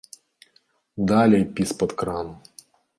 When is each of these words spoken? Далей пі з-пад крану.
Далей 1.13 1.45
пі 1.55 1.69
з-пад 1.73 1.91
крану. 2.03 2.39